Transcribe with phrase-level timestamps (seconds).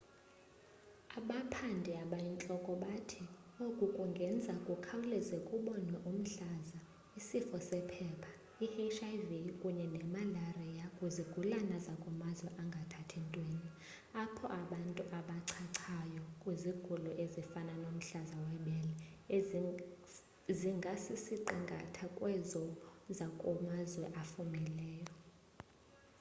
[1.17, 3.23] abaphandi abayintloko bathi
[3.67, 6.79] oku kungenza kukhawuleze kubonwe umhlaza
[7.19, 8.31] isifo sephepha
[8.65, 13.69] i-hiv kunye nemalariya kwizigulana zakumazwe angathathi ntweni
[14.23, 18.93] apho abantu abachachayo kwizigulo ezifana nomhlaza webele
[20.59, 22.63] zingasisiqingatha sezo
[23.17, 25.15] zakumazwe afumileyo